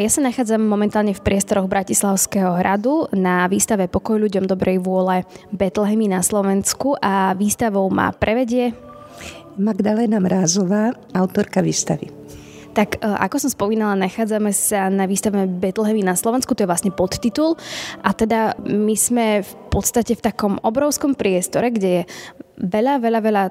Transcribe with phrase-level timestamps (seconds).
[0.00, 6.08] Ja sa nachádzam momentálne v priestoroch Bratislavského hradu na výstave Pokoj ľuďom dobrej vôle Betlehemy
[6.08, 8.72] na Slovensku a výstavou má prevedie
[9.60, 12.19] Magdalena Mrázová, autorka výstavy.
[12.74, 16.94] Tak e, ako som spomínala, nachádzame sa na výstave Betlehemy na Slovensku, to je vlastne
[16.94, 17.58] podtitul
[18.02, 22.02] a teda my sme v podstate v takom obrovskom priestore, kde je
[22.60, 23.44] veľa, veľa, veľa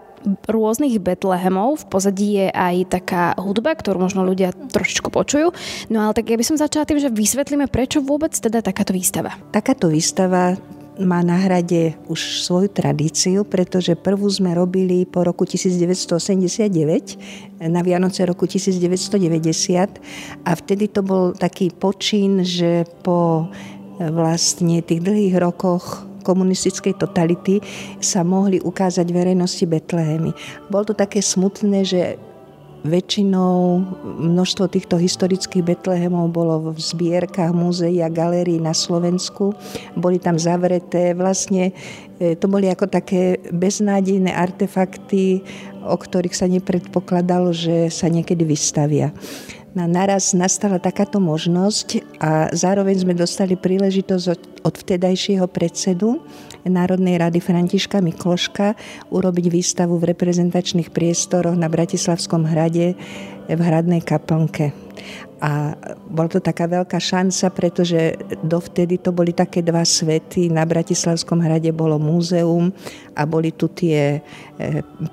[0.45, 1.84] rôznych Betlehemov.
[1.84, 5.49] V pozadí je aj taká hudba, ktorú možno ľudia trošičku počujú.
[5.89, 9.33] No ale tak ja by som začala tým, že vysvetlíme, prečo vôbec teda takáto výstava.
[9.49, 10.55] Takáto výstava
[10.99, 16.67] má na hrade už svoju tradíciu, pretože prvú sme robili po roku 1989,
[17.63, 24.99] na Vianoce roku 1990 a vtedy to bol taký počin, že po e, vlastne tých
[24.99, 27.63] dlhých rokoch komunistickej totality
[28.03, 30.36] sa mohli ukázať verejnosti Betlehemy.
[30.67, 32.20] Bol to také smutné, že
[32.79, 33.83] Väčšinou
[34.23, 39.52] množstvo týchto historických Betlehemov bolo v zbierkach múzeí a galérií na Slovensku.
[39.99, 41.11] Boli tam zavreté.
[41.11, 41.75] Vlastne
[42.23, 45.44] e, to boli ako také beznádejné artefakty,
[45.83, 49.11] o ktorých sa nepredpokladalo, že sa niekedy vystavia.
[49.70, 56.26] Na naraz nastala takáto možnosť a zároveň sme dostali príležitosť od, od vtedajšieho predsedu
[56.66, 58.73] Národnej rady Františka Mikloška
[59.14, 62.98] urobiť výstavu v reprezentačných priestoroch na Bratislavskom hrade
[63.45, 64.73] v hradnej kaplnke.
[65.39, 65.78] A
[66.09, 70.50] bola to taká veľká šanca, pretože dovtedy to boli také dva svety.
[70.50, 72.73] Na Bratislavskom hrade bolo múzeum
[73.14, 74.20] a boli tu tie e,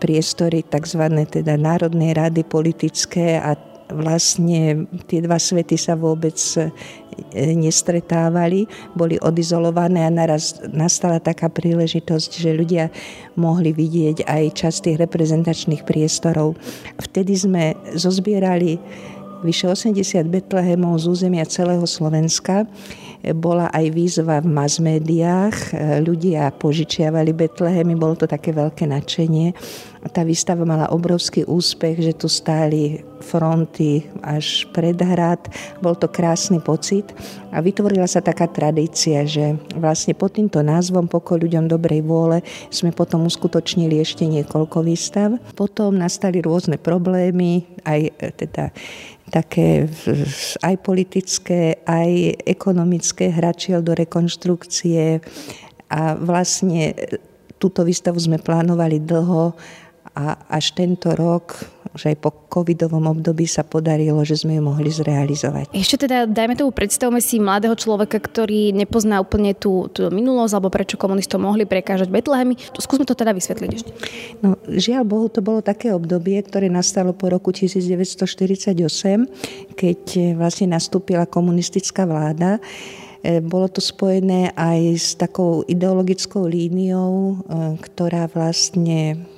[0.00, 1.06] priestory tzv.
[1.28, 6.70] teda Národnej rady politické a vlastne tie dva svety sa vôbec e,
[7.54, 12.84] nestretávali, boli odizolované a naraz nastala taká príležitosť, že ľudia
[13.38, 16.58] mohli vidieť aj časť tých reprezentačných priestorov.
[16.98, 17.64] Vtedy sme
[17.94, 18.78] zozbierali
[19.44, 22.64] vyše 80 Betlehemov z územia celého Slovenska
[23.34, 25.74] bola aj výzva v mass médiách,
[26.04, 29.50] ľudia požičiavali Betlehemy, bolo to také veľké nadšenie.
[30.06, 35.40] Tá výstava mala obrovský úspech, že tu stáli fronty až pred hrad.
[35.82, 37.10] Bol to krásny pocit
[37.50, 42.92] a vytvorila sa taká tradícia, že vlastne pod týmto názvom Pokoj ľuďom dobrej vôle sme
[42.92, 45.36] potom uskutočnili ešte niekoľko výstav.
[45.58, 48.00] Potom nastali rôzne problémy, aj
[48.36, 48.70] teda
[49.30, 49.90] také
[50.62, 55.18] aj politické, aj ekonomické hračiel do rekonštrukcie
[55.90, 56.94] a vlastne
[57.56, 59.56] túto výstavu sme plánovali dlho
[60.16, 61.60] a až tento rok,
[61.92, 65.76] že aj po covidovom období sa podarilo, že sme ju mohli zrealizovať.
[65.76, 70.72] Ešte teda, dajme tomu, predstavme si mladého človeka, ktorý nepozná úplne tú, tú minulosť, alebo
[70.72, 72.56] prečo komunistom mohli prekážať Betlehemy.
[72.80, 73.92] Skúsme to teda vysvetliť ešte.
[74.40, 78.72] No, žiaľ Bohu, to bolo také obdobie, ktoré nastalo po roku 1948,
[79.76, 80.00] keď
[80.36, 82.56] vlastne nastúpila komunistická vláda
[83.20, 87.34] e, bolo to spojené aj s takou ideologickou líniou, e,
[87.84, 89.28] ktorá vlastne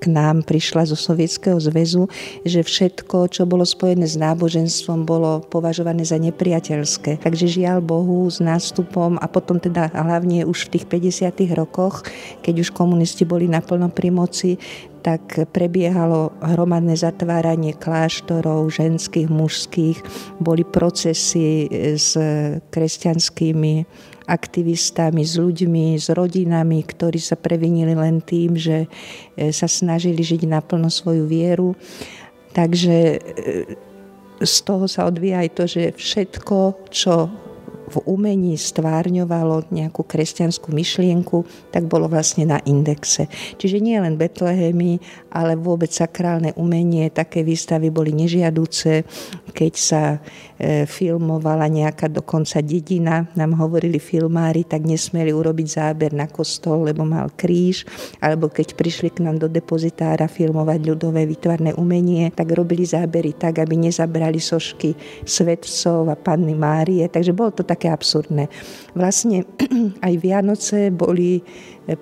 [0.00, 2.08] k nám prišla zo Sovietskeho zväzu,
[2.44, 7.20] že všetko, čo bolo spojené s náboženstvom, bolo považované za nepriateľské.
[7.20, 11.52] Takže žiaľ Bohu s nástupom a potom teda hlavne už v tých 50.
[11.52, 12.08] rokoch,
[12.40, 14.56] keď už komunisti boli naplno pri moci,
[15.00, 19.96] tak prebiehalo hromadné zatváranie kláštorov, ženských, mužských,
[20.40, 22.16] boli procesy s
[22.68, 23.74] kresťanskými
[24.30, 28.86] aktivistami, s ľuďmi, s rodinami, ktorí sa previnili len tým, že
[29.34, 31.74] e, sa snažili žiť naplno svoju vieru.
[32.54, 33.18] Takže e,
[34.40, 36.58] z toho sa odvíja aj to, že všetko,
[36.94, 37.28] čo
[37.90, 41.42] v umení stvárňovalo nejakú kresťanskú myšlienku,
[41.74, 43.26] tak bolo vlastne na indexe.
[43.58, 45.02] Čiže nie len Betlehemy,
[45.34, 49.02] ale vôbec sakrálne umenie, také výstavy boli nežiaduce,
[49.50, 56.30] keď sa e, filmovala nejaká dokonca dedina, nám hovorili filmári, tak nesmeli urobiť záber na
[56.30, 57.82] kostol, lebo mal kríž,
[58.22, 63.58] alebo keď prišli k nám do depozitára filmovať ľudové výtvarné umenie, tak robili zábery tak,
[63.58, 64.94] aby nezabrali sošky
[65.26, 68.52] svetcov a panny Márie, takže bolo to tak také absurdné.
[68.92, 69.48] Vlastne
[70.06, 71.40] aj Vianoce boli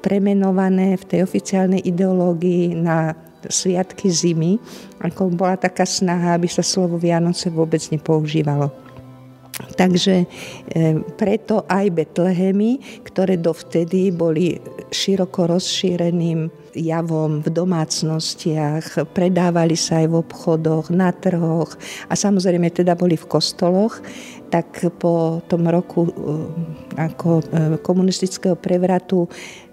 [0.03, 3.15] premenované v tej oficiálnej ideológii na
[3.47, 4.59] sviatky zimy,
[4.99, 8.89] ako bola taká snaha, aby sa slovo Vianoce vôbec nepoužívalo.
[9.75, 10.27] Takže e,
[11.19, 14.55] preto aj Betlehemy, ktoré dovtedy boli
[14.95, 16.47] široko rozšíreným
[16.79, 21.75] javom v domácnostiach, predávali sa aj v obchodoch, na trhoch
[22.07, 23.99] a samozrejme teda boli v kostoloch,
[24.47, 26.07] tak po tom roku
[26.95, 27.43] ako
[27.83, 29.27] komunistického prevratu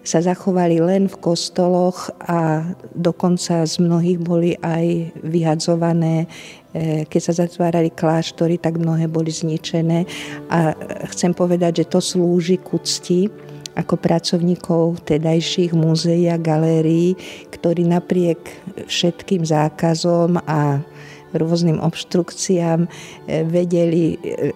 [0.05, 2.61] sa zachovali len v kostoloch a
[2.93, 6.29] dokonca z mnohých boli aj vyhadzované.
[6.71, 10.05] E, keď sa zatvárali kláštory, tak mnohé boli zničené.
[10.53, 10.77] A
[11.09, 13.27] chcem povedať, že to slúži ku cti
[13.75, 17.19] ako pracovníkov tedajších múzeí a galérií,
[17.51, 18.39] ktorí napriek
[18.87, 20.79] všetkým zákazom a
[21.35, 22.89] rôznym obštrukciám e,
[23.43, 24.53] vedeli, e,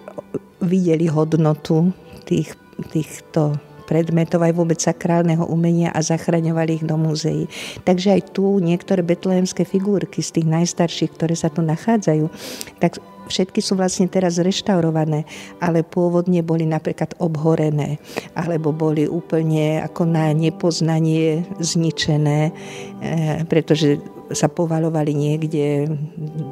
[0.64, 1.92] videli hodnotu
[2.24, 2.56] tých,
[2.94, 3.58] týchto
[3.90, 7.50] predmetov, aj vôbec sakrálneho umenia a zachraňovali ich do múzeí.
[7.82, 12.30] Takže aj tu niektoré betlehemské figurky z tých najstarších, ktoré sa tu nachádzajú,
[12.78, 15.22] tak všetky sú vlastne teraz reštaurované,
[15.62, 18.02] ale pôvodne boli napríklad obhorené,
[18.34, 25.90] alebo boli úplne ako na nepoznanie zničené, eh, pretože sa povalovali niekde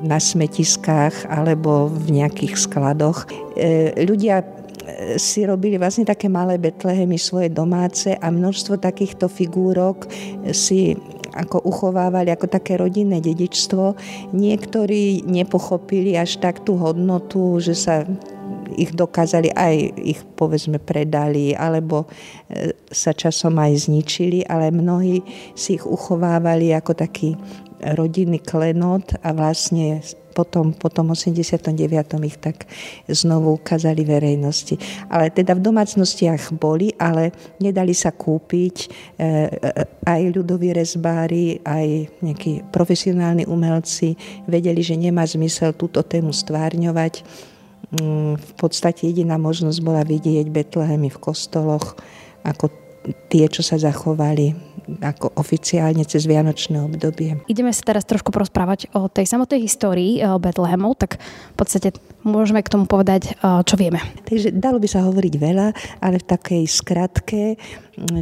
[0.02, 3.26] na smetiskách alebo v nejakých skladoch.
[3.55, 4.57] Eh, ľudia
[5.20, 10.08] si robili vlastne také malé Betlehemy svoje domáce a množstvo takýchto figúrok
[10.52, 10.96] si
[11.38, 13.94] ako uchovávali ako také rodinné dedičstvo.
[14.35, 18.02] Niektorí nepochopili až tak tú hodnotu, že sa
[18.75, 22.05] ich dokázali aj ich povedzme predali alebo
[22.49, 25.25] e, sa časom aj zničili, ale mnohí
[25.56, 27.34] si ich uchovávali ako taký
[27.96, 30.02] rodinný klenot a vlastne
[30.38, 31.75] potom, po tom 89.
[32.23, 32.70] ich tak
[33.11, 34.79] znovu ukázali verejnosti.
[35.11, 39.26] Ale teda v domácnostiach boli, ale nedali sa kúpiť e, e,
[40.06, 44.14] aj ľudoví rezbári, aj nejakí profesionálni umelci
[44.46, 47.26] vedeli, že nemá zmysel túto tému stvárňovať.
[47.99, 51.99] Mm, v podstate jediná možnosť bola vidieť Betlehemy v kostoloch
[52.46, 52.88] ako
[53.28, 54.55] tie, čo sa zachovali
[55.05, 57.44] ako oficiálne cez Vianočné obdobie.
[57.44, 61.93] Ideme sa teraz trošku porozprávať o tej samotnej histórii eh, Betlehemov, tak v podstate
[62.28, 63.98] môžeme k tomu povedať, eh, čo vieme.
[64.28, 65.66] Takže dalo by sa hovoriť veľa,
[66.04, 67.56] ale v takej skratke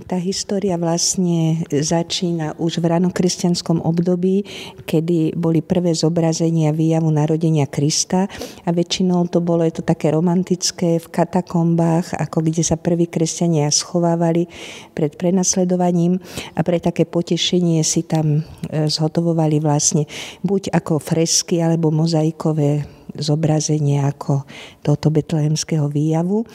[0.07, 4.47] tá história vlastne začína už v ranokresťanskom období,
[4.89, 8.25] kedy boli prvé zobrazenia výjavu narodenia Krista
[8.65, 13.69] a väčšinou to bolo je to také romantické v katakombách, ako kde sa prví kresťania
[13.69, 14.49] schovávali
[14.97, 16.17] pred prenasledovaním
[16.57, 20.09] a pre také potešenie si tam e, zhotovovali vlastne
[20.41, 24.43] buď ako fresky alebo mozaikové zobrazenie ako
[24.83, 26.43] tohoto betlehemského výjavu.
[26.43, 26.47] E,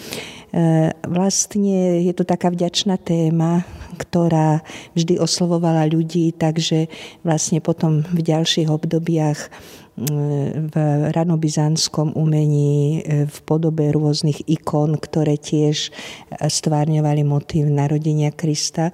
[1.07, 3.63] vlastne je to taká vďačná téma,
[3.95, 4.65] ktorá
[4.97, 6.91] vždy oslovovala ľudí, takže
[7.23, 9.51] vlastne potom v ďalších obdobiach
[10.01, 10.75] v
[11.13, 15.93] ranobyzanskom umení e, v podobe rôznych ikon, ktoré tiež
[16.33, 18.89] stvárňovali motív narodenia Krista.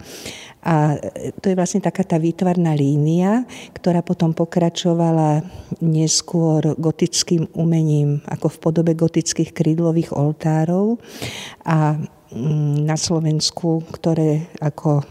[0.67, 0.99] A
[1.39, 5.39] to je vlastne taká tá výtvarná línia, ktorá potom pokračovala
[5.79, 10.99] neskôr gotickým umením, ako v podobe gotických krídlových oltárov.
[11.63, 11.95] A
[12.35, 15.07] mm, na Slovensku, ktoré ako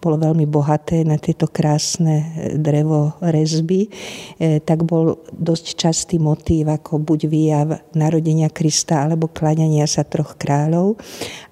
[0.00, 2.26] bolo veľmi bohaté na tieto krásne e,
[2.56, 9.84] drevo rezby, e, tak bol dosť častý motív ako buď výjav narodenia Krista alebo kláňania
[9.84, 10.96] sa troch kráľov.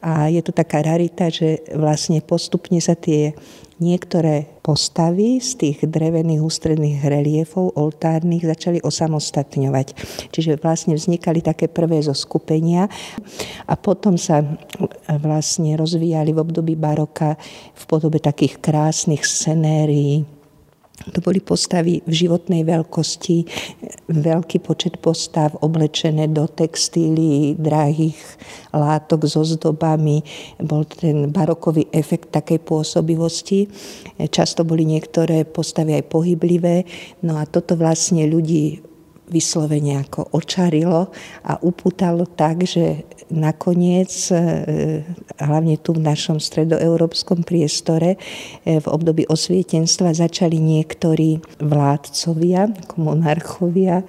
[0.00, 3.36] A je to taká rarita, že vlastne postupne sa tie
[3.78, 9.94] niektoré postavy z tých drevených ústredných reliefov oltárnych začali osamostatňovať.
[10.34, 12.90] Čiže vlastne vznikali také prvé zo skupenia
[13.64, 14.44] a potom sa
[15.22, 17.38] vlastne rozvíjali v období baroka
[17.72, 20.22] v podobe takých krásnych scenérií,
[21.10, 23.36] to boli postavy v životnej veľkosti,
[24.14, 28.14] veľký počet postav oblečené do textílií, drahých
[28.70, 30.22] látok so zdobami.
[30.62, 33.66] Bol ten barokový efekt takej pôsobivosti.
[34.30, 36.86] Často boli niektoré postavy aj pohyblivé.
[37.26, 38.78] No a toto vlastne ľudí
[39.28, 41.12] vyslovene ako očarilo
[41.44, 45.04] a upútalo tak, že nakoniec, e,
[45.36, 48.16] hlavne tu v našom stredoeurópskom priestore,
[48.64, 54.02] e, v období osvietenstva začali niektorí vládcovia, monarchovia,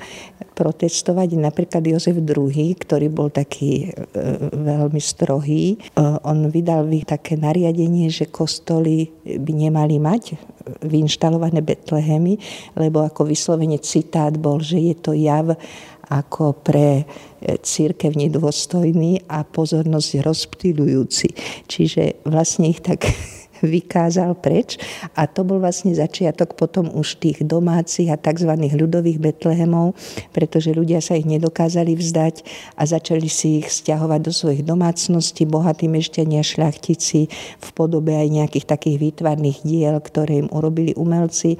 [0.56, 1.40] protestovať.
[1.40, 4.20] Napríklad Jozef II, ktorý bol taký e,
[4.56, 10.36] veľmi strohý, on vydal také nariadenie, že kostoly by nemali mať
[10.84, 12.38] vyinštalované Betlehemy,
[12.76, 15.56] lebo ako vyslovene citát bol, že je to jav
[16.10, 17.04] ako pre e,
[17.62, 21.28] církev nedôstojný a pozornosť rozptýľujúci.
[21.70, 23.06] Čiže vlastne ich tak
[23.64, 24.80] vykázal preč
[25.16, 28.52] a to bol vlastne začiatok potom už tých domácich a tzv.
[28.56, 29.96] ľudových Betlehemov,
[30.36, 32.44] pretože ľudia sa ich nedokázali vzdať
[32.76, 37.20] a začali si ich stiahovať do svojich domácností, bohatí mešťania, šľachtici
[37.60, 41.60] v podobe aj nejakých takých výtvarných diel, ktoré im urobili umelci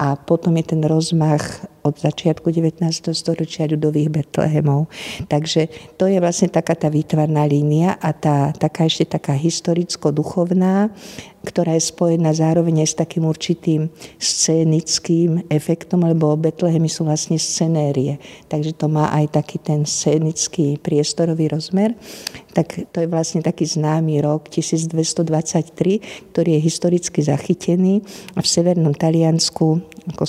[0.00, 2.82] a potom je ten rozmach od začiatku 19.
[3.16, 4.92] storočia ľudových Betlehemov.
[5.26, 10.92] Takže to je vlastne taká tá výtvarná línia a tá taká ešte taká historicko-duchovná,
[11.40, 13.88] ktorá je spojená zároveň aj s takým určitým
[14.20, 18.20] scénickým efektom, lebo Betlehemy sú vlastne scenérie.
[18.52, 21.96] Takže to má aj taký ten scénický priestorový rozmer.
[22.52, 28.04] Tak to je vlastne taký známy rok 1223, ktorý je historicky zachytený
[28.36, 29.80] v severnom Taliansku
[30.10, 30.24] ako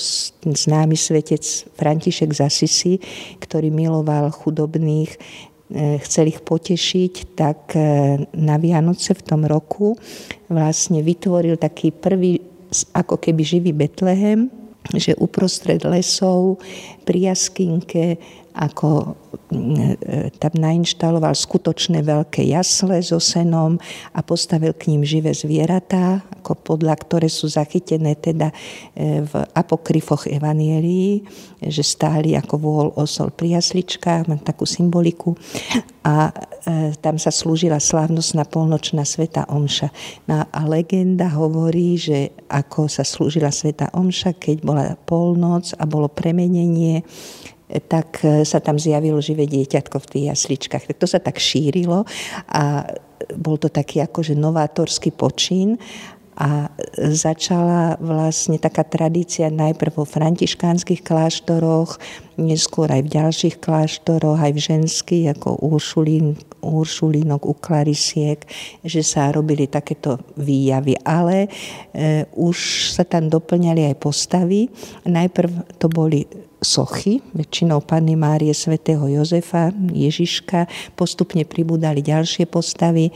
[0.46, 1.42] známy svetec
[1.74, 2.94] František z Assisi,
[3.42, 5.18] ktorý miloval chudobných, e,
[6.00, 7.82] chcel ich potešiť, tak e,
[8.38, 9.98] na Vianoce v tom roku
[10.46, 12.40] vlastne vytvoril taký prvý
[12.96, 14.48] ako keby živý Betlehem,
[14.96, 16.58] že uprostred lesov,
[17.06, 18.18] pri jaskinke,
[18.52, 19.16] ako
[19.48, 23.80] e, tam nainštaloval skutočné veľké jasle so senom
[24.12, 28.52] a postavil k ním živé zvieratá, ako podľa ktoré sú zachytené teda
[28.92, 31.24] e, v apokryfoch evanielii,
[31.64, 35.32] že stáli ako vôľ osol pri jasličkách, mám takú symboliku
[36.04, 36.28] a
[36.66, 39.88] e, tam sa slúžila slávnostná polnočná sveta omša.
[40.28, 46.12] No a legenda hovorí, že ako sa slúžila sveta omša, keď bola polnoc a bolo
[46.12, 47.00] premenenie
[47.88, 50.84] tak e, sa tam zjavilo živé dieťatko v tých jasličkách.
[50.92, 52.04] Tak to sa tak šírilo
[52.52, 52.84] a
[53.38, 55.78] bol to taký akože novátorský počín
[56.32, 56.72] a
[57.12, 62.00] začala vlastne taká tradícia najprv vo františkánskych kláštoroch,
[62.40, 68.46] neskôr aj v ďalších kláštoroch, aj v ženských, ako Uršulín, Uršulínok, u Klarisiek,
[68.86, 70.94] že sa robili takéto výjavy.
[71.02, 71.50] Ale
[71.92, 74.70] e, už sa tam doplňali aj postavy.
[75.04, 76.22] Najprv to boli
[76.62, 83.10] sochy, väčšinou Panny Márie, svätého Jozefa, Ježiška, postupne pribúdali ďalšie postavy.
[83.10, 83.12] E,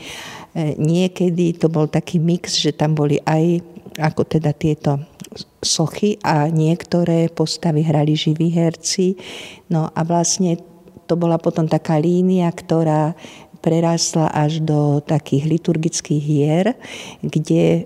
[0.75, 3.63] niekedy to bol taký mix, že tam boli aj
[3.97, 5.01] ako teda tieto
[5.63, 9.17] sochy a niektoré postavy hrali živí herci.
[9.73, 10.61] No a vlastne
[11.07, 13.15] to bola potom taká línia, ktorá
[13.57, 16.65] prerásla až do takých liturgických hier,
[17.25, 17.81] kde e,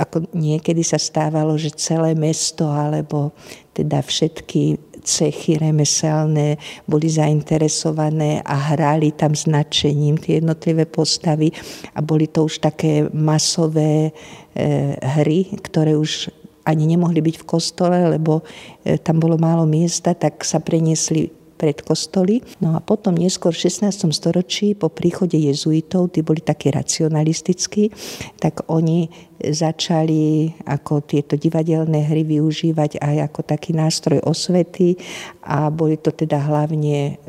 [0.00, 3.30] ako niekedy sa stávalo, že celé mesto alebo
[3.76, 11.50] teda všetky cechy remeselné boli zainteresované a hrali tam značením tie jednotlivé postavy
[11.92, 14.12] a boli to už také masové e,
[15.20, 16.30] hry, ktoré už
[16.62, 18.46] ani nemohli byť v kostole, lebo
[18.86, 22.42] e, tam bolo málo miesta, tak sa preniesli pred kostoly.
[22.58, 24.10] No a potom neskôr v 16.
[24.10, 27.94] storočí po príchode jezuitov, tí boli takí racionalistickí,
[28.42, 29.06] tak oni
[29.38, 34.98] začali ako tieto divadelné hry využívať aj ako taký nástroj osvety
[35.46, 37.22] a boli to teda hlavne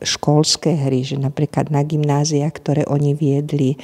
[0.00, 3.76] školské hry, že napríklad na gymnáziách, ktoré oni viedli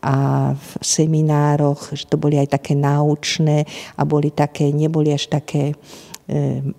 [0.00, 3.64] a v seminároch, že to boli aj také náučné
[3.96, 6.15] a boli také, neboli až také E,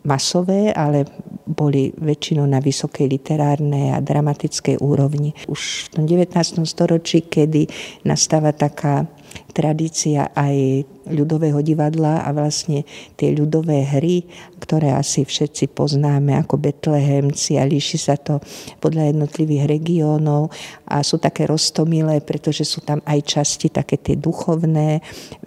[0.04, 1.08] masové, ale
[1.48, 5.32] boli väčšinou na vysokej literárnej a dramatickej úrovni.
[5.48, 6.36] Už v tom 19.
[6.68, 7.68] storočí, kedy
[8.04, 9.08] nastáva taká
[9.52, 12.84] tradícia aj ľudového divadla a vlastne
[13.16, 14.28] tie ľudové hry,
[14.60, 18.44] ktoré asi všetci poznáme ako Betlehemci a líši sa to
[18.84, 20.52] podľa jednotlivých regiónov
[20.86, 25.00] a sú také roztomilé, pretože sú tam aj časti také tie duchovné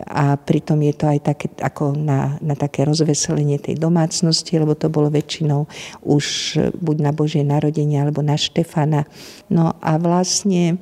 [0.09, 4.89] a pritom je to aj také ako na, na také rozveselenie tej domácnosti, lebo to
[4.89, 5.69] bolo väčšinou
[6.03, 9.05] už buď na Božie narodenie alebo na Štefana.
[9.53, 10.81] No a vlastne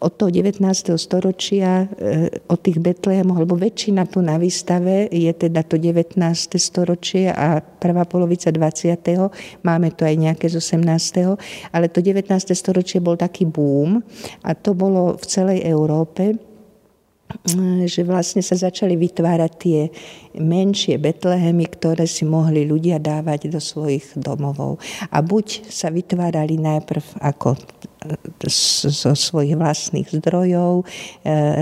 [0.00, 0.62] od toho 19.
[0.98, 6.18] storočia, e, od tých Betlehemoch, lebo väčšina tu na výstave je teda to 19.
[6.58, 9.30] storočie a prvá polovica 20.
[9.66, 11.38] Máme to aj nejaké z 18.
[11.74, 12.30] Ale to 19.
[12.54, 14.02] storočie bol taký boom
[14.46, 16.38] a to bolo v celej Európe
[17.84, 19.80] že vlastne sa začali vytvárať tie
[20.40, 24.80] menšie Betlehemy, ktoré si mohli ľudia dávať do svojich domovov.
[25.12, 27.56] A buď sa vytvárali najprv ako
[28.46, 30.82] zo svojich vlastných zdrojov.
[30.82, 30.84] E,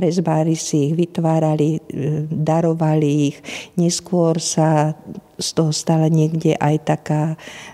[0.01, 1.81] rezbári si ich vytvárali, e,
[2.29, 3.37] darovali ich.
[3.81, 4.93] Neskôr sa
[5.37, 7.23] z toho stala niekde aj taká,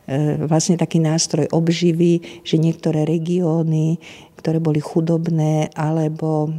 [0.07, 3.99] e, vlastne taký nástroj obživy, že niektoré regióny,
[4.39, 6.51] ktoré boli chudobné alebo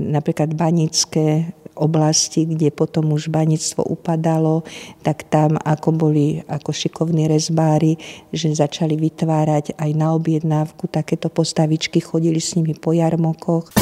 [0.00, 1.50] napríklad banické
[1.80, 4.62] oblasti, kde potom už baníctvo upadalo,
[5.00, 7.96] tak tam ako boli ako šikovní rezbári,
[8.30, 13.72] že začali vytvárať aj na objednávku takéto postavičky, chodili s nimi po jarmokoch.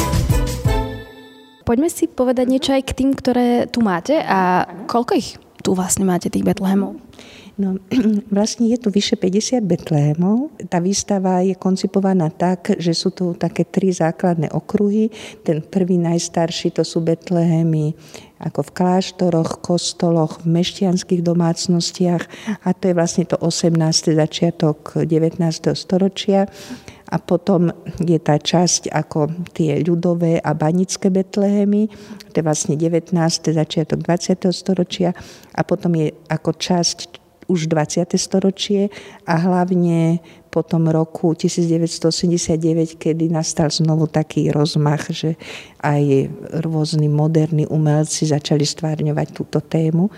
[1.67, 6.07] Poďme si povedať niečo aj k tým, ktoré tu máte a koľko ich tu vlastne
[6.07, 6.97] máte, tých Betlehemov?
[7.59, 7.75] No,
[8.35, 10.55] vlastne je tu vyše 50 Betlémov.
[10.71, 15.11] Tá výstava je koncipovaná tak, že sú tu také tri základné okruhy.
[15.43, 17.91] Ten prvý najstarší to sú Betlehemy
[18.39, 22.23] ako v kláštoroch, kostoloch, v mešťanských domácnostiach
[22.63, 24.15] a to je vlastne to 18.
[24.15, 25.43] začiatok 19.
[25.75, 26.47] storočia.
[27.09, 31.89] A potom je tá časť ako tie ľudové a banické Betlehemy,
[32.29, 33.17] to je vlastne 19.
[33.49, 34.45] začiatok 20.
[34.53, 35.17] storočia
[35.57, 38.13] a potom je ako časť už 20.
[38.13, 38.93] storočie
[39.25, 40.21] a hlavne
[40.53, 45.33] po tom roku 1989, kedy nastal znovu taký rozmach, že
[45.81, 46.29] aj
[46.61, 50.13] rôzni moderní umelci začali stvárňovať túto tému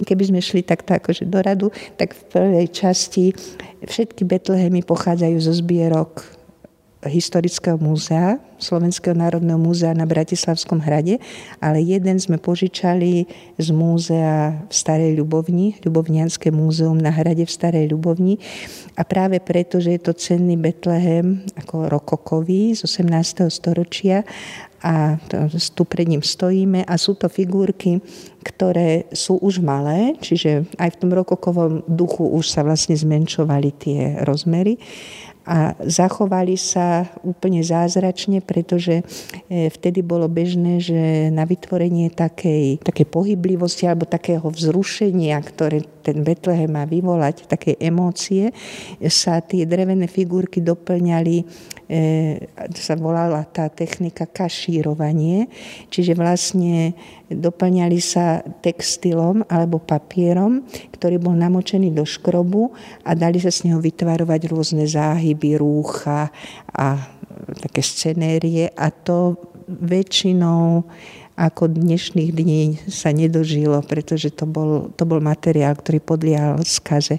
[0.00, 1.68] keby sme šli takto akože do radu,
[2.00, 3.36] tak v prvej časti
[3.84, 6.41] všetky Betlehemy pochádzajú zo zbierok
[7.02, 11.18] Historického múzea, Slovenského národného múzea na Bratislavskom hrade,
[11.58, 13.26] ale jeden sme požičali
[13.58, 18.38] z múzea v Starej Ľubovni, Ľubovnianské múzeum na hrade v Starej Ľubovni
[18.94, 23.50] a práve preto, že je to cenný Betlehem ako rokokový z 18.
[23.50, 24.22] storočia
[24.82, 25.14] a
[25.74, 28.02] tu pred ním stojíme a sú to figurky,
[28.42, 34.00] ktoré sú už malé, čiže aj v tom rokokovom duchu už sa vlastne zmenšovali tie
[34.26, 34.78] rozmery
[35.42, 39.02] a zachovali sa úplne zázračne, pretože
[39.50, 46.22] e, vtedy bolo bežné, že na vytvorenie takej, takej pohyblivosti alebo takého vzrušenia, ktoré ten
[46.22, 48.54] Betlehem má vyvolať, také emócie,
[49.10, 51.46] sa tie drevené figurky doplňali
[52.72, 55.52] sa volala tá technika kašírovanie,
[55.92, 56.96] čiže vlastne
[57.28, 60.64] doplňali sa textilom alebo papierom,
[60.96, 62.72] ktorý bol namočený do škrobu
[63.04, 66.32] a dali sa z neho vytvarovať rôzne záhyby, rúcha
[66.72, 66.96] a
[67.60, 69.36] také scenérie a to
[69.68, 70.84] väčšinou
[71.36, 72.62] ako dnešných dní
[72.92, 77.18] sa nedožilo, pretože to bol, to bol materiál, ktorý podliehal skaze.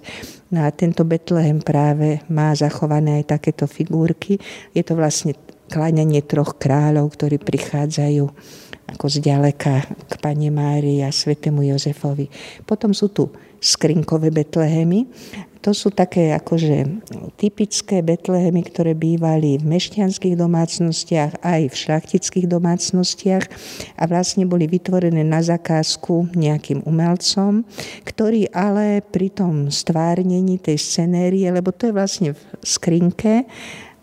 [0.53, 4.38] No a tento Betlehem práve má zachované aj takéto figurky.
[4.77, 5.34] Je to vlastne
[5.72, 8.25] kláňanie troch kráľov, ktorí prichádzajú
[8.93, 12.29] ako zďaleka k Pane Márii a Svetému Jozefovi.
[12.67, 15.08] Potom sú tu skrinkové Betlehemy
[15.63, 17.08] to sú také akože
[17.39, 23.43] typické betlehemy, ktoré bývali v mešťanských domácnostiach aj v šlachtických domácnostiach
[23.96, 27.63] a vlastne boli vytvorené na zakázku nejakým umelcom,
[28.03, 33.47] ktorý ale pri tom stvárnení tej scenérie, lebo to je vlastne v skrinke,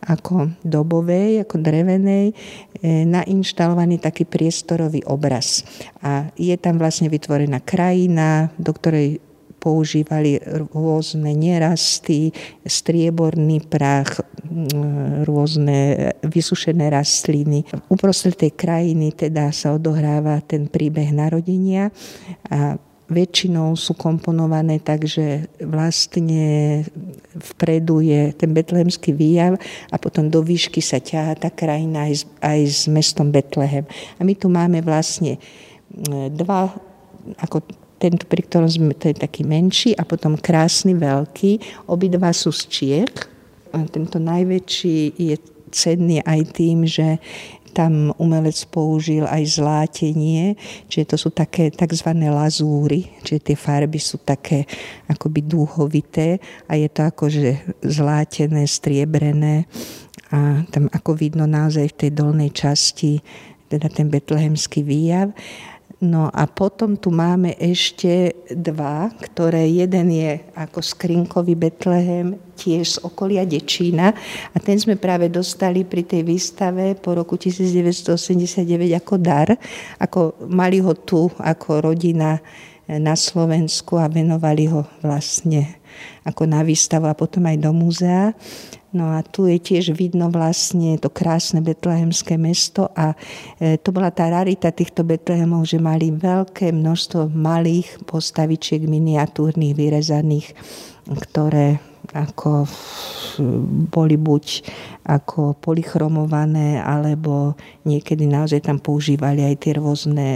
[0.00, 5.60] ako dobovej, ako drevenej, e, nainštalovaný taký priestorový obraz.
[6.00, 9.20] A je tam vlastne vytvorená krajina, do ktorej
[9.60, 10.40] používali
[10.72, 12.32] rôzne nerasty,
[12.64, 14.24] strieborný prach,
[15.28, 17.68] rôzne vysušené rastliny.
[17.92, 21.92] Uprostred tej krajiny teda sa odohráva ten príbeh narodenia
[22.48, 26.82] a väčšinou sú komponované tak, že vlastne
[27.34, 29.58] vpredu je ten betlehemský výjav
[29.90, 33.82] a potom do výšky sa ťahá tá krajina aj s, aj s mestom Betlehem.
[34.16, 35.42] A my tu máme vlastne
[36.30, 36.70] dva
[37.42, 37.66] ako
[38.00, 41.84] tento, pri ktorom sme, to je taký menší a potom krásny veľký.
[41.92, 43.14] Obidva sú z Čiech.
[43.92, 45.36] Tento najväčší je
[45.68, 47.20] cenný aj tým, že
[47.70, 50.58] tam umelec použil aj zlátenie,
[50.90, 52.10] čiže to sú také tzv.
[52.26, 54.66] lazúry, čiže tie farby sú také
[55.06, 59.70] akoby dúhovité a je to akože zlátené, striebrené
[60.34, 63.22] a tam ako vidno naozaj v tej dolnej časti
[63.70, 65.30] teda ten betlehemský výjav.
[66.00, 72.98] No a potom tu máme ešte dva, ktoré jeden je ako skrinkový Betlehem, tiež z
[73.04, 74.16] okolia Dečína.
[74.52, 78.64] A ten sme práve dostali pri tej výstave po roku 1989
[78.96, 79.52] ako dar,
[80.00, 82.40] ako mali ho tu ako rodina
[82.98, 85.78] na Slovensku a venovali ho vlastne
[86.24, 88.32] ako na výstavu a potom aj do múzea.
[88.90, 93.14] No a tu je tiež vidno vlastne to krásne betlehemské mesto a
[93.62, 100.58] e, to bola tá rarita týchto betlehemov, že mali veľké množstvo malých postavičiek miniatúrnych, vyrezaných,
[101.06, 101.78] ktoré
[102.12, 102.66] ako
[103.90, 104.44] boli buď
[105.06, 107.54] ako polychromované, alebo
[107.86, 110.28] niekedy naozaj tam používali aj tie rôzne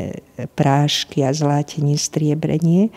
[0.55, 2.90] prášky a zlátenie, striebrenie.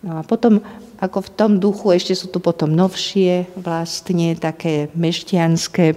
[0.00, 0.64] No a potom
[1.00, 5.96] ako v tom duchu ešte sú tu potom novšie vlastne také mešťanské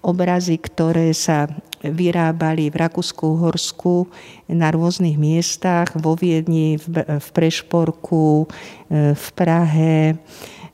[0.00, 1.48] obrazy, ktoré sa
[1.82, 4.08] vyrábali v Rakúsku-Horsku
[4.48, 8.46] na rôznych miestach, vo Viedni, v Prešporku,
[8.88, 10.16] e, v Prahe,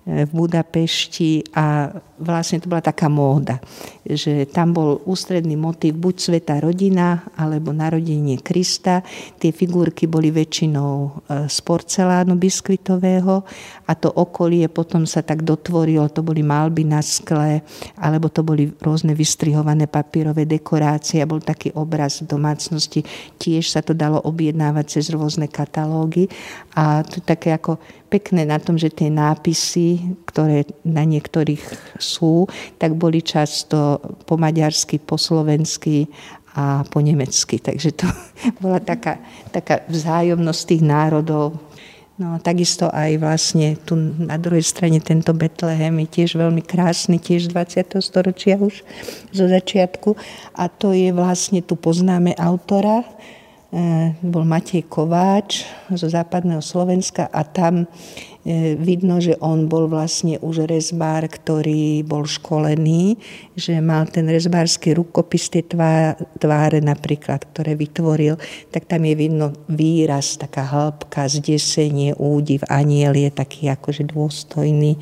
[0.03, 3.62] v Budapešti a vlastne to bola taká móda,
[4.03, 9.07] že tam bol ústredný motív buď sveta rodina alebo narodenie Krista.
[9.38, 11.09] Tie figurky boli väčšinou e,
[11.47, 13.47] z porcelánu biskvitového
[13.87, 17.62] a to okolie potom sa tak dotvorilo, to boli malby na skle
[17.99, 23.07] alebo to boli rôzne vystrihované papírové dekorácie a bol taký obraz domácnosti.
[23.38, 26.27] Tiež sa to dalo objednávať cez rôzne katalógy
[26.75, 27.79] a to také ako
[28.12, 29.92] pekné na tom, že tie nápisy,
[30.29, 32.47] ktoré na niektorých sú,
[32.79, 36.07] tak boli často po maďarsky, po slovensky
[36.53, 37.59] a po nemecky.
[37.59, 38.07] Takže to
[38.63, 39.19] bola taká,
[39.51, 41.57] taká vzájomnosť tých národov.
[42.21, 47.17] No a takisto aj vlastne tu na druhej strane tento Betlehem je tiež veľmi krásny,
[47.17, 47.99] tiež 20.
[48.05, 48.85] storočia už
[49.33, 50.15] zo začiatku.
[50.53, 53.03] A to je vlastne, tu poznáme autora,
[53.73, 57.89] Eh, bol Matej Kováč zo západného Slovenska a tam
[58.79, 63.15] vidno, že on bol vlastne už rezbár, ktorý bol školený,
[63.55, 68.35] že mal ten rezbársky rukopis, tie tváre napríklad, ktoré vytvoril,
[68.75, 74.99] tak tam je vidno výraz, taká hĺbka, zdesenie, údiv, aniel je taký akože dôstojný.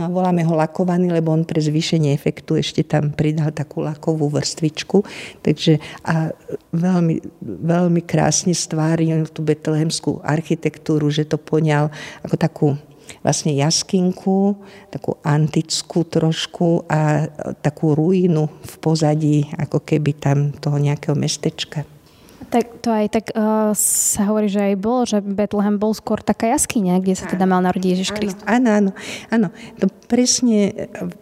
[0.00, 4.32] No a voláme ho lakovaný, lebo on pre zvýšenie efektu ešte tam pridal takú lakovú
[4.32, 5.04] vrstvičku.
[5.44, 5.76] Takže
[6.08, 6.32] a
[6.72, 11.92] veľmi, veľmi krásne stváril tú betlehemskú architektúru, že to poňal
[12.24, 12.77] ako takú
[13.20, 14.56] vlastne jaskinku,
[14.92, 17.26] takú antickú trošku a
[17.60, 21.97] takú ruínu v pozadí, ako keby tam toho nejakého mestečka.
[22.38, 26.46] Tak to aj tak uh, sa hovorí, že aj bolo, že Bethlehem bol skôr taká
[26.54, 28.46] jaskyňa, kde sa teda mal narodiť Ježiš Kristus.
[28.46, 28.90] Áno, áno,
[29.28, 29.50] áno.
[29.82, 30.72] To presne e,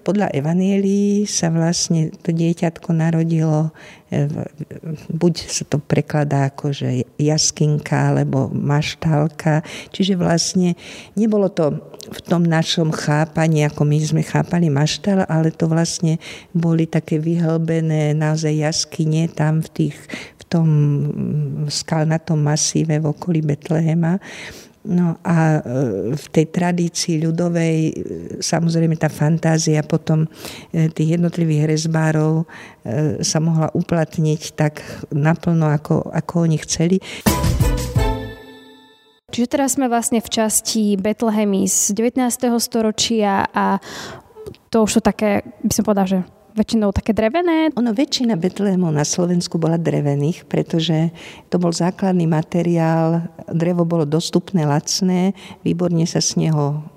[0.04, 3.74] podľa Evanielii sa vlastne to dieťatko narodilo
[4.12, 4.28] e,
[5.08, 9.64] buď sa to prekladá ako, že jaskinka alebo maštálka.
[9.90, 10.76] Čiže vlastne
[11.16, 16.22] nebolo to v tom našom chápaní, ako my sme chápali maštal, ale to vlastne
[16.54, 19.96] boli také vyhlbené naozaj jaskyne tam v tých
[20.46, 20.68] tom
[21.66, 24.18] skalnatom masíve v okolí Betlehema.
[24.86, 25.60] No a e,
[26.14, 27.92] v tej tradícii ľudovej e,
[28.38, 30.30] samozrejme tá fantázia potom
[30.70, 32.46] e, tých jednotlivých rezbárov
[33.18, 34.78] sa mohla uplatniť tak
[35.10, 37.02] naplno, ako, ako oni chceli.
[39.34, 42.22] Čiže teraz sme vlastne v časti Betlehemy z 19.
[42.62, 43.82] storočia a
[44.70, 46.20] to už sú také, by som povedala, že
[46.56, 47.70] väčšinou také drevené?
[47.76, 51.12] Ono, väčšina Betlehemov na Slovensku bola drevených, pretože
[51.52, 56.95] to bol základný materiál, drevo bolo dostupné, lacné, výborne sa z neho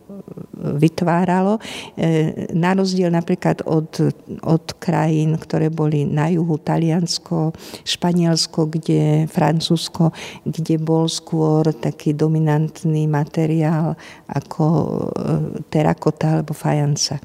[0.60, 1.58] vytváralo.
[1.96, 4.14] E, na rozdiel napríklad od,
[4.44, 10.12] od krajín, ktoré boli na juhu, Taliansko, Španielsko, kde, Francúzsko,
[10.46, 13.96] kde bol skôr taký dominantný materiál
[14.28, 14.90] ako e,
[15.72, 17.18] terakota alebo fajanca.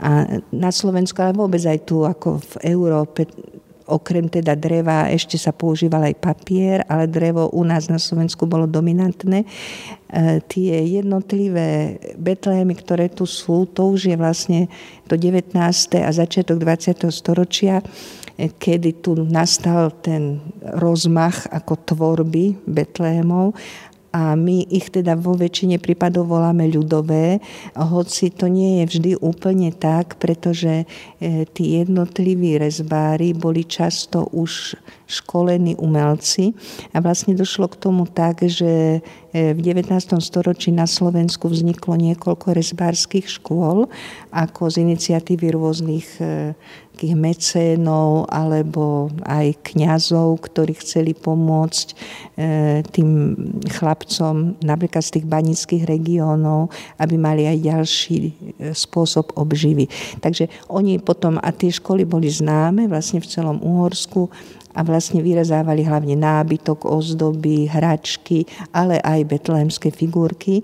[0.00, 3.28] A na Slovensku, ale vôbec aj tu ako v Európe
[3.90, 8.70] okrem teda dreva ešte sa používal aj papier, ale drevo u nás na Slovensku bolo
[8.70, 9.42] dominantné.
[9.42, 9.46] E,
[10.46, 14.60] tie jednotlivé Betlehemy, ktoré tu sú, to už je vlastne
[15.10, 15.58] to 19.
[15.98, 17.10] a začiatok 20.
[17.10, 17.82] storočia,
[18.38, 20.38] e, kedy tu nastal ten
[20.78, 23.58] rozmach ako tvorby Betlehemov
[24.10, 27.38] a my ich teda vo väčšine prípadov voláme ľudové,
[27.78, 34.74] hoci to nie je vždy úplne tak, pretože e, tí jednotliví rezbári boli často už
[35.06, 36.54] školení umelci
[36.90, 38.98] a vlastne došlo k tomu tak, že
[39.30, 39.94] e, v 19.
[40.18, 43.86] storočí na Slovensku vzniklo niekoľko rezbárskych škôl
[44.34, 46.08] ako z iniciatívy rôznych
[47.00, 51.94] takých mecénov alebo aj kňazov, ktorí chceli pomôcť e,
[52.84, 53.32] tým
[53.72, 56.68] chlapcom napríklad z tých banických regiónov,
[57.00, 58.32] aby mali aj ďalší e,
[58.76, 59.88] spôsob obživy.
[60.20, 64.28] Takže oni potom, a tie školy boli známe vlastne v celom Uhorsku,
[64.70, 70.62] a vlastne vyrezávali hlavne nábytok, ozdoby, hračky, ale aj betlehemské figurky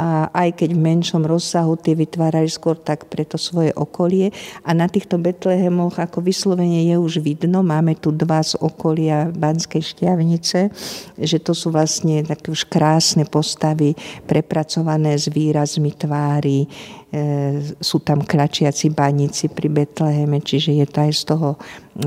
[0.00, 4.32] a aj keď v menšom rozsahu tie vytvárali skôr tak pre to svoje okolie.
[4.64, 9.84] A na týchto Betlehemoch ako vyslovene je už vidno, máme tu dva z okolia Banskej
[9.84, 10.72] šťavnice,
[11.20, 13.92] že to sú vlastne také už krásne postavy,
[14.24, 16.68] prepracované s výrazmi tvári, e,
[17.76, 21.48] sú tam kračiaci baníci pri Betleheme, čiže je to aj z toho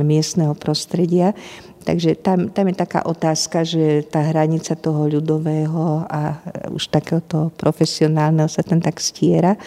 [0.02, 1.38] miestneho prostredia.
[1.84, 6.40] Takže tam, tam je taká otázka, že tá hranica toho ľudového a
[6.72, 9.60] už takéhoto profesionálneho sa tam tak stiera.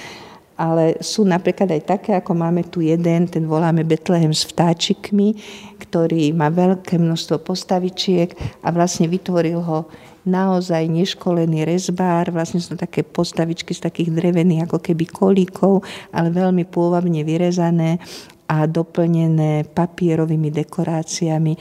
[0.56, 5.36] Ale sú napríklad aj také, ako máme tu jeden, ten voláme Betlehem s vtáčikmi,
[5.76, 8.32] ktorý má veľké množstvo postavičiek
[8.64, 9.84] a vlastne vytvoril ho
[10.26, 16.66] naozaj neškolený rezbár, vlastne sú také postavičky z takých drevených ako keby kolíkov, ale veľmi
[16.66, 18.02] pôvabne vyrezané
[18.46, 21.58] a doplnené papierovými dekoráciami,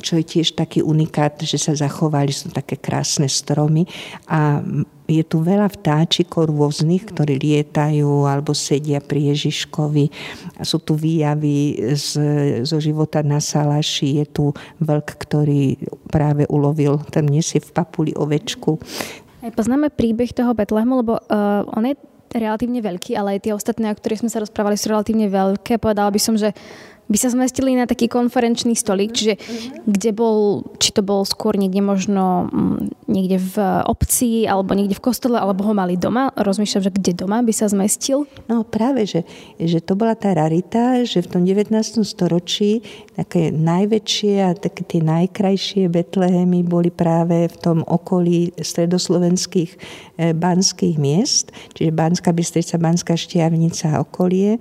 [0.00, 3.84] čo je tiež taký unikát, že sa zachovali, sú také krásne stromy
[4.28, 4.64] a
[5.12, 10.08] je tu veľa vtáčikov rôznych, ktorí lietajú alebo sedia pri Ježiškovi.
[10.64, 12.08] Sú tu výjavy z,
[12.64, 14.22] zo života na Salaši.
[14.22, 14.44] Je tu
[14.80, 15.76] vlk, ktorý
[16.08, 18.80] práve ulovil, tam nesie v papuli ovečku.
[19.42, 21.98] Poznáme príbeh toho Betlehemu, lebo uh, on je
[22.34, 25.76] relatívne veľký, ale aj tie ostatné, o ktorých sme sa rozprávali, sú relatívne veľké.
[25.76, 26.56] Povedala by som, že
[27.12, 29.36] by sa zmestili na taký konferenčný stolík, čiže
[29.84, 35.04] kde bol, či to bol skôr niekde možno mm, niekde v obci, alebo niekde v
[35.04, 36.32] kostole, alebo ho mali doma.
[36.32, 38.24] Rozmýšľam, že kde doma by sa zmestil?
[38.48, 39.28] No práve, že,
[39.60, 41.68] že to bola tá rarita, že v tom 19.
[42.00, 42.80] storočí
[43.12, 49.70] také najväčšie a také tie najkrajšie Betlehemy boli práve v tom okolí stredoslovenských
[50.16, 54.56] eh, banských miest, čiže Banská Bystrica, Banská Štiavnica a okolie.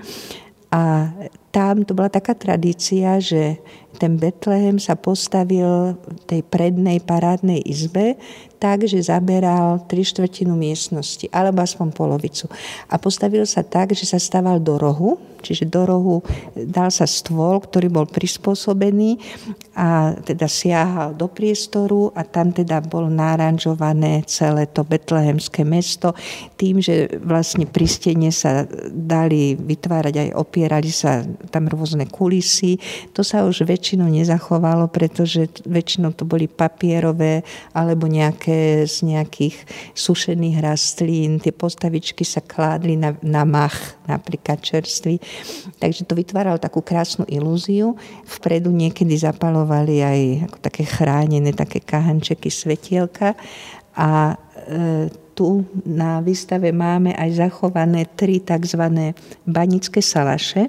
[0.72, 1.12] A
[1.52, 3.60] tam to bola taká tradícia, že
[4.00, 8.16] ten Betlehem sa postavil v tej prednej parádnej izbe
[8.62, 12.45] tak, že zaberal tri štvrtinu miestnosti, alebo aspoň polovicu.
[12.93, 16.21] A postavil sa tak, že sa staval do rohu, čiže do rohu
[16.54, 19.17] dal sa stôl, ktorý bol prispôsobený
[19.74, 26.13] a teda siahal do priestoru a tam teda bol naranžované celé to betlehemské mesto
[26.60, 32.78] tým, že vlastne pri stene sa dali vytvárať aj opierali sa tam rôzne kulisy.
[33.17, 37.41] To sa už väčšinou nezachovalo, pretože väčšinou to boli papierové
[37.74, 38.51] alebo nejaké
[38.88, 39.56] z nejakých
[39.94, 41.40] sušených rastlín.
[41.40, 45.22] Tie postavičky sa kládli na, na mach, napríklad čerstvý.
[45.78, 47.96] Takže to vytváralo takú krásnu ilúziu.
[48.28, 53.38] Vpredu niekedy zapalovali aj ako také chránené, také kahančeky, svetielka
[53.96, 54.36] a
[54.68, 59.13] e, tu na výstave máme aj zachované tri tzv.
[59.48, 60.67] banické salaše.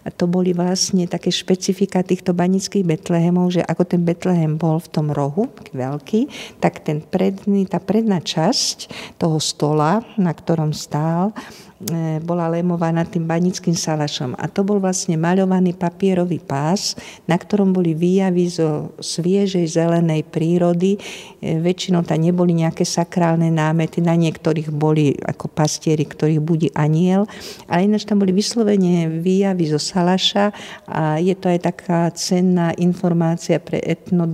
[0.00, 4.88] A to boli vlastne také špecifika týchto banických Betlehemov, že ako ten Betlehem bol v
[4.88, 8.88] tom rohu, veľký, tak ten predný, tá predná časť
[9.20, 11.36] toho stola, na ktorom stál,
[11.80, 14.36] E, bola lemovaná tým banickým salašom.
[14.36, 16.92] A to bol vlastne maľovaný papierový pás,
[17.24, 21.00] na ktorom boli výjavy zo sviežej zelenej prírody.
[21.40, 27.24] E, väčšinou tam neboli nejaké sakrálne námety, na niektorých boli ako pastieri, ktorých budí aniel,
[27.64, 30.52] ale ináč tam boli vyslovene výjavy zo salaša
[30.84, 34.28] a je to aj taká cenná informácia pre etno,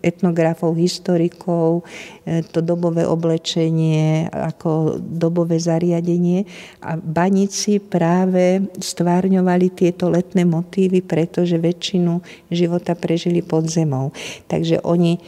[0.00, 1.84] etnografov, historikov,
[2.24, 11.58] e, to dobové oblečenie, ako dobové zariadenie a baníci práve stvárňovali tieto letné motívy, pretože
[11.58, 14.14] väčšinu života prežili pod zemou.
[14.46, 15.18] Takže oni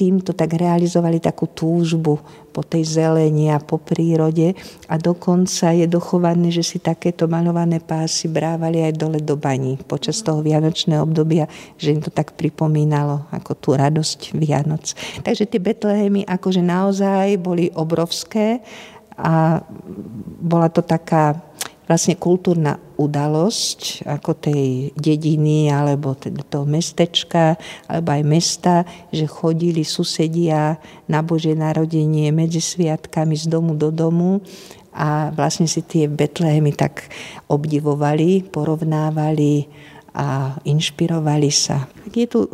[0.00, 2.16] týmto tak realizovali takú túžbu
[2.56, 4.56] po tej zeleni a po prírode
[4.88, 10.24] a dokonca je dochované, že si takéto malované pásy brávali aj dole do baní počas
[10.24, 11.44] toho vianočného obdobia,
[11.76, 14.96] že im to tak pripomínalo ako tú radosť Vianoc.
[15.20, 18.64] Takže tie Betlehemy akože naozaj boli obrovské
[19.20, 19.60] a
[20.40, 21.36] bola to taká
[21.90, 26.14] vlastne kultúrna udalosť ako tej dediny alebo
[26.46, 27.58] toho mestečka
[27.90, 28.74] alebo aj mesta,
[29.10, 30.78] že chodili susedia
[31.10, 34.38] na Božie narodenie medzi sviatkami z domu do domu
[34.94, 37.10] a vlastne si tie Betlehemy tak
[37.50, 39.66] obdivovali, porovnávali
[40.14, 41.90] a inšpirovali sa.
[42.14, 42.46] Je tu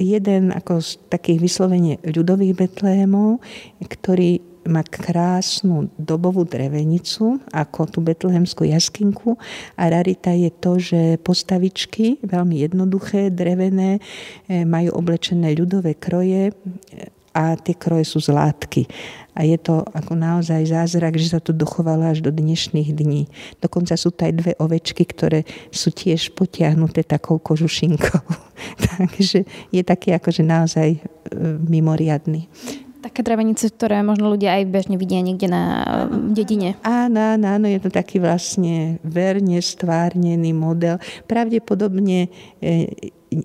[0.00, 3.44] jeden ako z takých vyslovene ľudových Betlehemov,
[3.84, 9.36] ktorý má krásnu dobovú drevenicu, ako tú betlehemskú jaskinku
[9.76, 14.00] a rarita je to, že postavičky, veľmi jednoduché, drevené,
[14.48, 16.52] e, majú oblečené ľudové kroje e,
[17.34, 18.86] a tie kroje sú z látky.
[19.34, 23.26] A je to ako naozaj zázrak, že sa to dochovalo až do dnešných dní.
[23.58, 25.42] Dokonca sú to aj dve ovečky, ktoré
[25.74, 28.22] sú tiež potiahnuté takou kožušinkou.
[28.86, 29.42] Takže
[29.74, 30.98] je taký akože naozaj e,
[31.66, 32.46] mimoriadný.
[33.14, 35.86] Také drevenice, ktoré možno ľudia aj bežne vidia niekde na
[36.34, 36.74] dedine.
[36.82, 40.98] Áno, áno, áno, je to taký vlastne verne stvárnený model.
[41.30, 42.26] Pravdepodobne
[42.58, 42.74] e,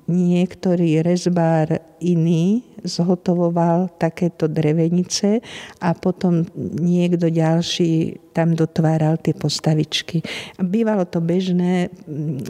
[0.09, 5.37] niektorý rezbár iný zhotovoval takéto drevenice
[5.77, 6.49] a potom
[6.81, 10.25] niekto ďalší tam dotváral tie postavičky.
[10.57, 11.93] Bývalo to bežné,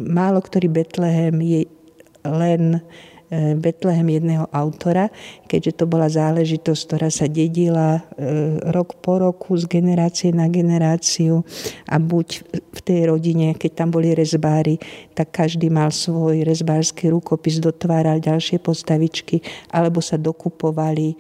[0.08, 1.68] málo ktorý Betlehem je
[2.24, 2.80] len
[3.62, 5.14] Betlehem jedného autora,
[5.46, 8.02] keďže to bola záležitosť, ktorá sa dedila e,
[8.74, 11.46] rok po roku z generácie na generáciu
[11.86, 12.28] a buď
[12.74, 14.82] v tej rodine, keď tam boli rezbári,
[15.14, 21.14] tak každý mal svoj rezbársky rukopis, dotváral ďalšie postavičky, alebo sa dokupovali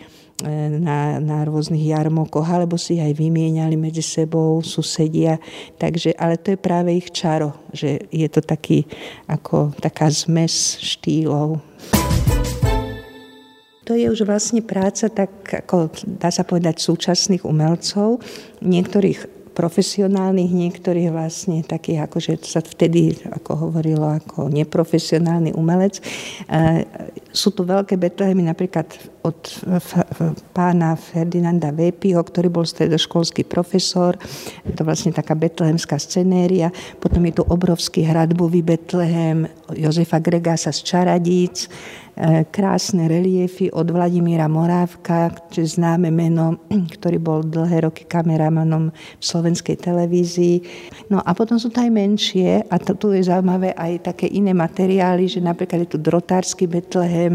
[0.45, 5.39] na, na rôznych jarmokoch, alebo si aj vymieniali medzi sebou susedia.
[5.75, 8.87] Takže, ale to je práve ich čaro, že je to taký,
[9.27, 11.59] ako taká zmes štýlov.
[13.89, 18.21] To je už vlastne práca tak, ako dá sa povedať, súčasných umelcov.
[18.61, 25.99] Niektorých profesionálnych, niektorých vlastne takých, ako že sa vtedy ako hovorilo ako neprofesionálny umelec.
[27.29, 28.89] Sú tu veľké betlehemy napríklad
[29.21, 29.37] od
[30.55, 34.17] pána Ferdinanda Vépiho, ktorý bol stredoškolský profesor.
[34.65, 36.73] Je to vlastne taká betlehemská scenéria.
[36.97, 39.45] Potom je tu obrovský hradbový betlehem
[39.77, 41.69] Jozefa Gregasa z Čaradíc
[42.19, 46.59] E, krásne reliefy od Vladimíra Morávka, čo je známe meno,
[46.99, 50.59] ktorý bol dlhé roky kameramanom v slovenskej televízii.
[51.07, 55.31] No a potom sú to aj menšie a tu je zaujímavé aj také iné materiály,
[55.31, 57.31] že napríklad je tu drotársky Betlehem e,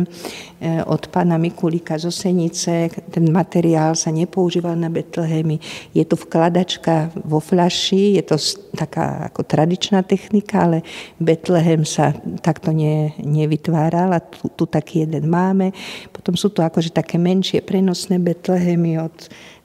[0.89, 2.89] od pána Mikulíka z Osenice.
[3.13, 5.61] Ten materiál sa nepoužíval na Betlehemy.
[5.93, 8.41] Je tu vkladačka vo flaši, je to
[8.73, 10.81] taká ako tradičná technika, ale
[11.21, 15.77] Betlehem sa takto ne, nevytváral a tu, tu taký jeden máme.
[16.15, 19.17] Potom sú to akože také menšie prenosné Betlehemy od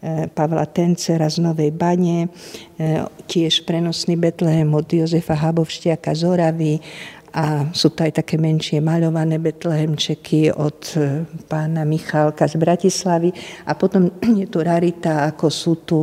[0.04, 2.28] e, Pavla Tencera z Novej Bane, e,
[3.30, 6.74] tiež prenosný Betlehem od Jozefa Habovštiaka z Oravy
[7.34, 13.30] a sú to aj také menšie maľované betlehemčeky od e, pána Michálka z Bratislavy.
[13.70, 14.10] A potom
[14.42, 15.98] je tu rarita, ako sú tu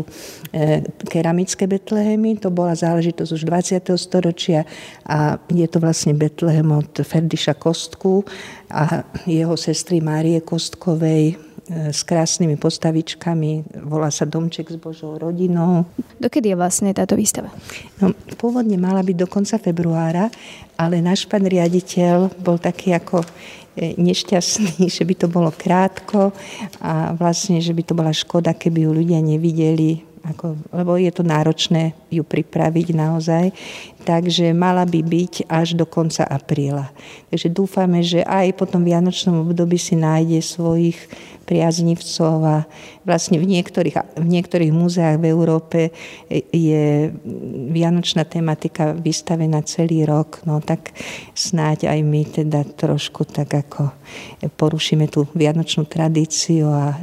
[0.53, 2.39] e, keramické betlehemy.
[2.43, 3.95] To bola záležitosť už 20.
[3.99, 4.63] storočia
[5.07, 8.23] a je to vlastne betlehem od Ferdiša Kostku
[8.71, 13.83] a jeho sestry Márie Kostkovej s krásnymi postavičkami.
[13.83, 15.83] Volá sa Domček s Božou rodinou.
[16.23, 17.51] Dokedy je vlastne táto výstava?
[17.99, 20.31] No, pôvodne mala byť do konca februára,
[20.79, 23.27] ale náš pán riaditeľ bol taký ako
[23.75, 26.31] e, nešťastný, že by to bolo krátko
[26.79, 31.23] a vlastne, že by to bola škoda, keby ju ľudia nevideli ako, lebo je to
[31.23, 33.45] náročné ju pripraviť naozaj.
[34.07, 36.91] Takže mala by byť až do konca apríla.
[37.31, 40.99] Takže dúfame, že aj po tom vianočnom období si nájde svojich
[41.47, 42.57] priaznivcov a
[43.07, 45.81] vlastne v niektorých, v niektorých múzeách v Európe
[46.51, 47.15] je
[47.71, 50.91] vianočná tematika vystavená celý rok, no tak
[51.39, 53.95] snáď aj my teda trošku tak ako
[54.59, 56.99] porušíme tú vianočnú tradíciu a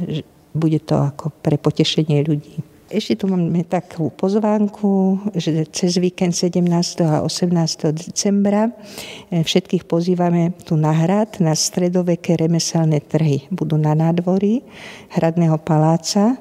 [0.52, 2.73] bude to ako pre potešenie ľudí.
[2.94, 6.62] Ešte tu máme takú pozvánku, že cez víkend 17.
[7.02, 7.90] a 18.
[7.90, 13.50] decembra eh, všetkých pozývame tu na hrad, na stredoveké remeselné trhy.
[13.50, 14.62] Budú na nádvorí
[15.10, 16.38] Hradného paláca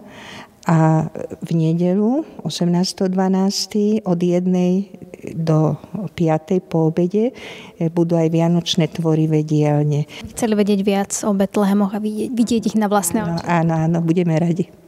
[0.69, 1.09] a
[1.41, 4.05] v nedelu 18.12.
[4.05, 5.33] od 1.
[5.33, 5.73] do
[6.13, 6.69] 5.
[6.69, 10.05] po obede eh, budú aj vianočné tvorivé dielne.
[10.37, 13.41] Chceli vedieť viac o Betlehemoch a vidieť, vidieť ich na vlastné oči.
[13.41, 14.82] Áno, áno, budeme radi.